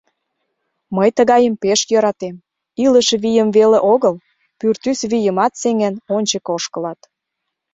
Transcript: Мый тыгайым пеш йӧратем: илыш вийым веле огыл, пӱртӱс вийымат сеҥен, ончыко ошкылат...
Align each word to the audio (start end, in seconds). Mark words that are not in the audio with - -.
Мый 0.95 1.09
тыгайым 1.17 1.55
пеш 1.61 1.79
йӧратем: 1.91 2.35
илыш 2.85 3.07
вийым 3.23 3.49
веле 3.57 3.79
огыл, 3.93 4.15
пӱртӱс 4.59 4.99
вийымат 5.11 5.53
сеҥен, 5.61 5.95
ончыко 6.15 6.49
ошкылат... 6.57 6.99